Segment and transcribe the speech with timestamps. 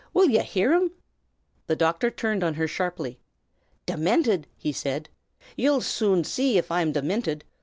[0.15, 0.91] will ye hear um?"
[1.67, 3.19] The doctor turned on her sharply.
[3.85, 5.09] "Diminted?" he said;
[5.55, 7.43] "ye'll soon see av I'm diminted.